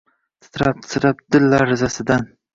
[0.45, 2.29] Titrab-titrab dil larzasidan